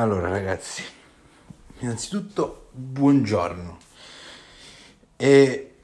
[0.00, 0.82] Allora ragazzi,
[1.80, 3.78] innanzitutto buongiorno.
[5.14, 5.74] E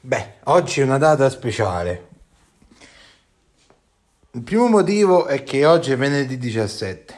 [0.00, 2.08] beh, oggi è una data speciale.
[4.30, 7.14] Il primo motivo è che oggi è venerdì 17.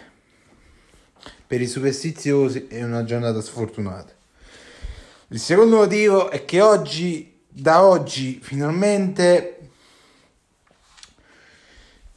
[1.47, 4.15] Per i superstiziosi è una giornata sfortunata.
[5.29, 9.56] Il secondo motivo è che oggi, da oggi, finalmente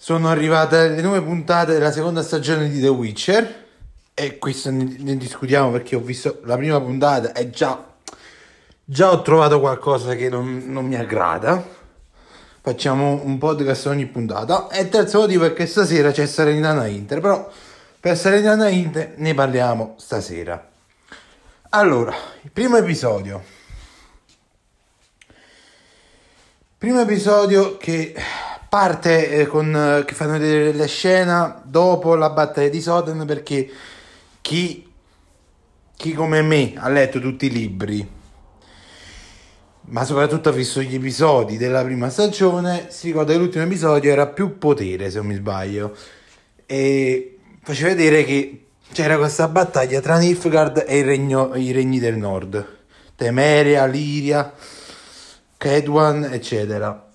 [0.02, 3.66] sono arrivate le nuove puntate della seconda stagione di The Witcher
[4.14, 7.86] e questo ne, discutiamo perché ho visto la prima puntata e già,
[8.86, 11.62] già ho trovato qualcosa che non, non mi aggrada.
[12.62, 14.70] Facciamo un podcast ogni puntata.
[14.70, 17.52] E terzo motivo è che stasera c'è Serenitana Inter, però
[18.00, 20.66] per Serenitana Inter ne parliamo stasera.
[21.72, 23.44] Allora, il primo episodio.
[26.78, 28.16] Primo episodio che
[28.70, 33.68] parte eh, con eh, che fanno vedere la scena dopo la battaglia di Soden perché
[34.42, 34.88] chi,
[35.96, 38.18] chi come me ha letto tutti i libri
[39.82, 44.28] ma soprattutto ha visto gli episodi della prima stagione si ricorda che l'ultimo episodio era
[44.28, 45.96] più potere se non mi sbaglio
[46.68, 52.78] e faceva vedere che c'era questa battaglia tra Nilfgaard e regno, i regni del nord
[53.16, 54.54] Temeria, Liria
[55.58, 57.09] Kedwan eccetera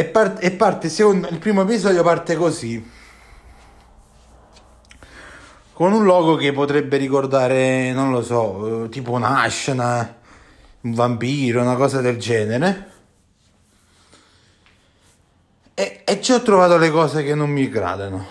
[0.00, 2.90] e, part- e parte, secondo il primo episodio parte così.
[5.72, 10.16] Con un logo che potrebbe ricordare, non lo so, tipo un Ashna,
[10.80, 12.90] un vampiro, una cosa del genere.
[15.74, 18.26] E, e ci ho trovato le cose che non mi gradano.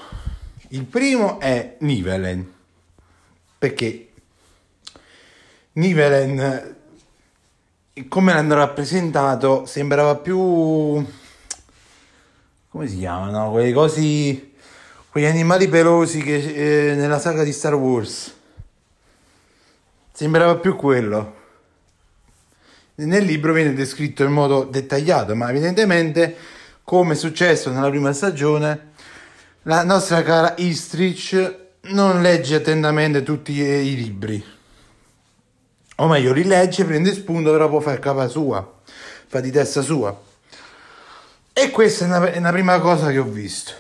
[0.70, 2.52] Il primo è Nivelen.
[3.58, 4.12] Perché
[5.74, 6.76] Nivelen,
[8.08, 11.06] come l'hanno rappresentato, sembrava più
[12.70, 13.52] come si chiamano?
[13.52, 14.54] Quei cosi,
[15.10, 18.34] quegli animali pelosi che eh, nella saga di Star Wars.
[20.12, 21.38] Sembrava più quello.
[22.96, 26.36] Nel libro viene descritto in modo dettagliato, ma evidentemente,
[26.84, 28.92] come è successo nella prima stagione,
[29.64, 34.44] la nostra cara Istrich non legge attentamente tutti i libri.
[35.96, 38.80] O meglio, li legge, prende spunto, però poi fa capa sua,
[39.28, 40.28] fa di testa sua.
[41.62, 43.74] E questa è una, è una prima cosa che ho visto.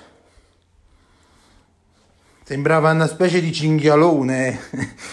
[2.43, 4.59] Sembrava una specie di cinghialone,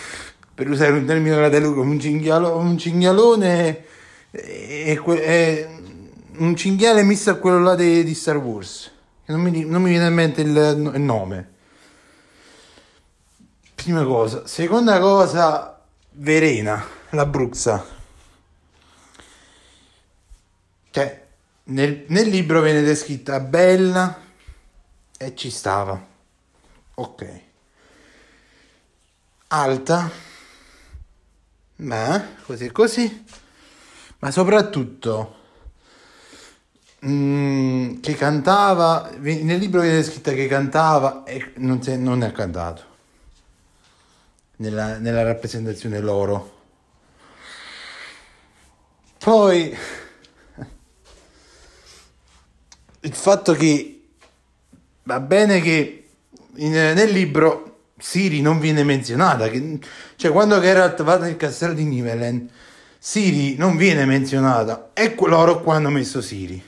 [0.52, 3.84] per usare un termine della Telugu, un, cinghialo, un cinghialone
[4.32, 5.68] è, è,
[6.38, 8.90] un cinghiale misto a quello là di, di Star Wars.
[9.26, 11.50] Non mi, non mi, viene in mente il, il nome.
[13.76, 14.44] Prima cosa.
[14.44, 17.86] Seconda cosa, Verena, la Bruxa.
[20.90, 21.25] Cioè,
[21.68, 24.20] nel, nel libro viene descritta bella
[25.16, 26.04] e ci stava.
[26.94, 27.40] Ok.
[29.48, 30.10] Alta.
[31.76, 33.24] Ma così così.
[34.20, 35.36] Ma soprattutto
[37.04, 39.10] mm, che cantava.
[39.18, 42.94] Nel libro viene descritta che cantava e non, si, non ha cantato.
[44.58, 46.54] Nella, nella rappresentazione loro.
[49.18, 49.76] Poi
[53.06, 54.02] il fatto che
[55.04, 56.08] va bene che
[56.56, 59.78] in, nel libro Siri non viene menzionata, che,
[60.16, 62.50] cioè quando Geralt va nel castello di Nivelen,
[62.98, 66.62] Siri non viene menzionata, e loro qua hanno messo Siri.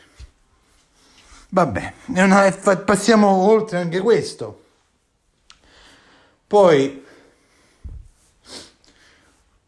[1.50, 4.64] Vabbè, una, passiamo oltre anche questo.
[6.46, 7.04] Poi,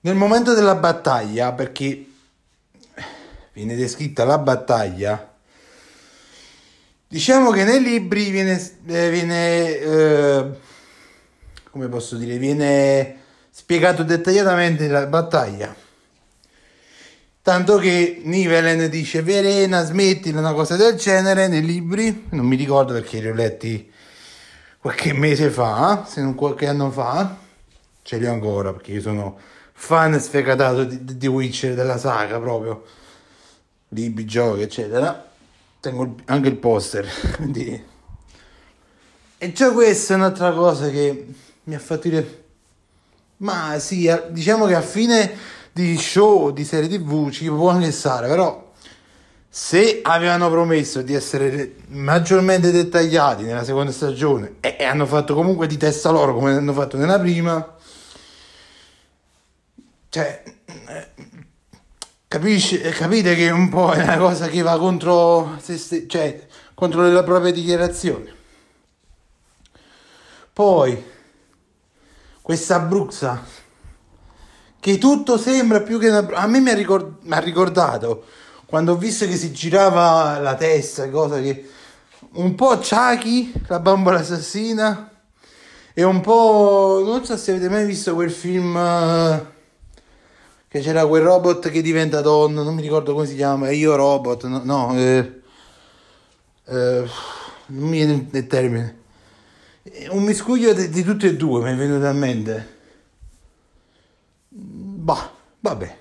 [0.02, 2.06] nel momento della battaglia, perché
[3.52, 5.29] viene descritta la battaglia,
[7.12, 8.52] Diciamo che nei libri viene,
[8.86, 10.50] eh, viene eh,
[11.68, 13.16] come posso dire, viene
[13.50, 15.74] spiegato dettagliatamente la battaglia.
[17.42, 22.92] Tanto che Nivelen dice Verena, smettila, una cosa del genere nei libri, non mi ricordo
[22.92, 23.90] perché li ho letti
[24.78, 27.36] qualche mese fa, se non qualche anno fa,
[28.02, 29.36] ce li ho ancora perché io sono
[29.72, 32.84] fan sfegatato di, di Witcher, della saga proprio,
[33.88, 35.24] libri, giochi, eccetera
[35.80, 37.08] tengo anche il poster.
[37.36, 37.88] Quindi...
[39.42, 41.26] E già questa è un'altra cosa che
[41.64, 42.44] mi ha fatto dire...
[43.38, 45.34] Ma sì, diciamo che a fine
[45.72, 48.70] di show, di serie tv ci può anche stare, però
[49.52, 55.76] se avevano promesso di essere maggiormente dettagliati nella seconda stagione e, hanno fatto comunque di
[55.76, 57.76] testa loro come hanno fatto nella prima,
[60.08, 60.39] cioè
[62.30, 67.24] Capisci, capite che un po' è una cosa che va contro se cioè contro le
[67.24, 68.32] proprie dichiarazioni.
[70.52, 71.04] Poi
[72.40, 73.44] questa bruzza
[74.78, 76.24] che tutto sembra più che una...
[76.34, 77.16] a me mi ha, ricord...
[77.22, 78.26] mi ha ricordato
[78.64, 81.68] quando ho visto che si girava la testa, cosa che
[82.34, 85.10] un po' Chucky, la bambola assassina
[85.92, 89.58] e un po' non so se avete mai visto quel film uh,
[90.70, 94.44] che c'era quel robot che diventa donna, non mi ricordo come si chiama, io robot,
[94.44, 95.40] no, no eh,
[96.66, 97.04] eh,
[97.66, 98.98] non mi viene il termine.
[100.10, 102.78] Un miscuglio di, di tutti e due mi è venuto a mente.
[104.48, 105.96] Bah, vabbè.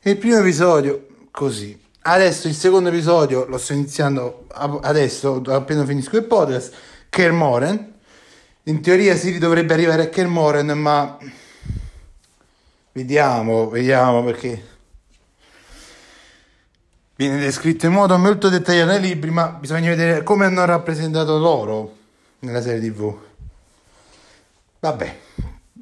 [0.00, 1.80] Il primo episodio, così.
[2.00, 4.46] Adesso il secondo episodio lo sto iniziando
[4.82, 6.74] adesso, appena finisco il podcast.
[7.08, 7.94] Kermoren.
[8.64, 11.16] In teoria si dovrebbe arrivare a Kermoren, ma
[12.98, 14.66] vediamo, vediamo perché
[17.14, 21.96] viene descritto in modo molto dettagliato nei libri, ma bisogna vedere come hanno rappresentato loro
[22.40, 23.16] nella serie TV.
[24.80, 25.16] Vabbè,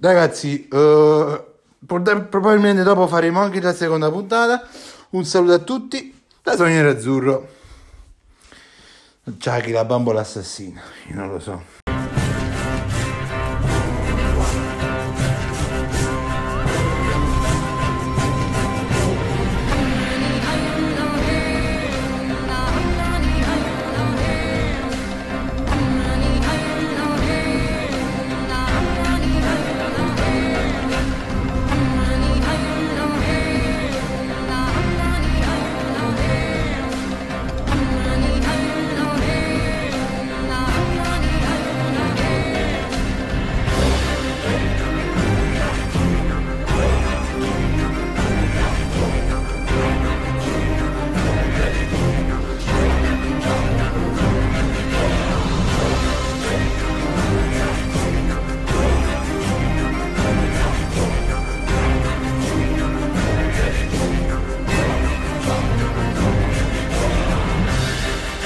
[0.01, 1.43] ragazzi, uh,
[1.87, 4.69] probabilmente dopo faremo anche la seconda puntata.
[5.11, 7.55] Un saluto a tutti da Tony Azzurro.
[9.25, 11.86] Chucky la bambola assassina, io non lo so.